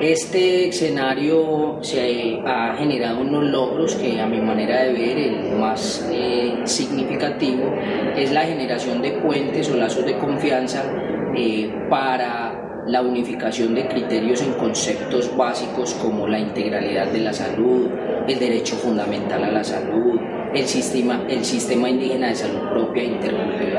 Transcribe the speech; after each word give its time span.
Este 0.00 0.68
escenario 0.68 1.78
se 1.82 2.40
ha 2.46 2.74
generado 2.74 3.20
unos 3.20 3.44
logros 3.44 3.94
que 3.96 4.18
a 4.18 4.26
mi 4.26 4.40
manera 4.40 4.84
de 4.84 4.92
ver 4.94 5.18
el 5.18 5.58
más 5.58 6.08
eh, 6.10 6.54
significativo 6.64 7.74
es 8.16 8.32
la 8.32 8.40
generación 8.44 9.02
de 9.02 9.12
puentes 9.12 9.68
o 9.68 9.76
lazos 9.76 10.06
de 10.06 10.16
confianza 10.16 10.84
eh, 11.36 11.70
para 11.90 12.82
la 12.86 13.02
unificación 13.02 13.74
de 13.74 13.88
criterios 13.88 14.40
en 14.40 14.54
conceptos 14.54 15.36
básicos 15.36 15.92
como 15.94 16.26
la 16.26 16.38
integralidad 16.38 17.08
de 17.08 17.20
la 17.20 17.34
salud, 17.34 17.90
el 18.26 18.38
derecho 18.38 18.76
fundamental 18.76 19.44
a 19.44 19.50
la 19.50 19.62
salud, 19.62 20.18
el 20.54 20.66
sistema, 20.66 21.24
el 21.28 21.44
sistema 21.44 21.90
indígena 21.90 22.28
de 22.28 22.36
salud 22.36 22.68
propia 22.70 23.04
intercultural, 23.04 23.69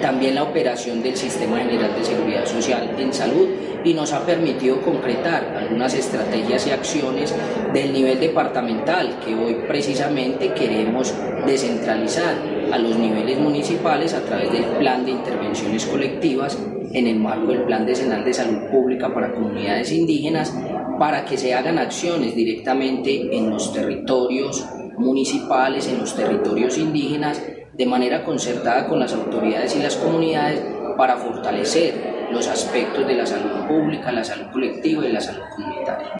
también 0.00 0.34
la 0.34 0.42
operación 0.42 1.02
del 1.02 1.16
Sistema 1.16 1.58
General 1.58 1.94
de 1.94 2.04
Seguridad 2.04 2.46
Social 2.46 2.94
en 2.98 3.12
salud 3.12 3.48
y 3.84 3.94
nos 3.94 4.12
ha 4.12 4.24
permitido 4.24 4.80
concretar 4.80 5.56
algunas 5.56 5.94
estrategias 5.94 6.66
y 6.66 6.70
acciones 6.70 7.34
del 7.72 7.92
nivel 7.92 8.20
departamental 8.20 9.18
que 9.24 9.34
hoy 9.34 9.56
precisamente 9.66 10.52
queremos 10.52 11.14
descentralizar 11.46 12.34
a 12.72 12.78
los 12.78 12.98
niveles 12.98 13.38
municipales 13.38 14.14
a 14.14 14.22
través 14.22 14.52
del 14.52 14.64
plan 14.78 15.04
de 15.04 15.12
intervenciones 15.12 15.86
colectivas 15.86 16.58
en 16.92 17.06
el 17.06 17.18
marco 17.18 17.52
del 17.52 17.62
Plan 17.62 17.86
Decenal 17.86 18.24
de 18.24 18.34
Salud 18.34 18.68
Pública 18.70 19.12
para 19.12 19.32
Comunidades 19.32 19.92
Indígenas 19.92 20.54
para 20.98 21.24
que 21.24 21.36
se 21.36 21.54
hagan 21.54 21.78
acciones 21.78 22.34
directamente 22.34 23.36
en 23.36 23.50
los 23.50 23.72
territorios 23.72 24.66
municipales, 24.98 25.86
en 25.88 25.98
los 25.98 26.14
territorios 26.14 26.78
indígenas, 26.78 27.42
de 27.72 27.86
manera 27.86 28.24
concertada 28.24 28.88
con 28.88 28.98
las 28.98 29.12
autoridades 29.12 29.76
y 29.76 29.82
las 29.82 29.96
comunidades 29.96 30.60
para 30.96 31.16
fortalecer 31.16 32.28
los 32.32 32.46
aspectos 32.48 33.06
de 33.06 33.14
la 33.14 33.26
salud 33.26 33.66
pública, 33.66 34.12
la 34.12 34.24
salud 34.24 34.46
colectiva 34.52 35.06
y 35.06 35.12
la 35.12 35.20
salud 35.20 35.44
comunitaria. 35.54 36.12